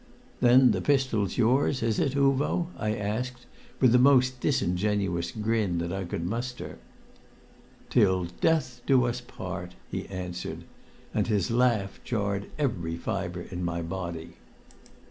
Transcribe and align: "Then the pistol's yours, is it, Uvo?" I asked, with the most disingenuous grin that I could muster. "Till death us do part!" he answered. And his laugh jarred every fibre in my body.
"Then 0.39 0.71
the 0.71 0.81
pistol's 0.81 1.37
yours, 1.37 1.83
is 1.83 1.99
it, 1.99 2.13
Uvo?" 2.15 2.69
I 2.75 2.95
asked, 2.95 3.45
with 3.79 3.91
the 3.91 3.99
most 3.99 4.39
disingenuous 4.39 5.29
grin 5.31 5.77
that 5.77 5.93
I 5.93 6.05
could 6.05 6.25
muster. 6.25 6.79
"Till 7.91 8.23
death 8.25 8.81
us 8.89 9.21
do 9.23 9.27
part!" 9.27 9.75
he 9.91 10.07
answered. 10.07 10.63
And 11.13 11.27
his 11.27 11.51
laugh 11.51 11.99
jarred 12.03 12.49
every 12.57 12.95
fibre 12.97 13.41
in 13.51 13.63
my 13.63 13.83
body. 13.83 14.37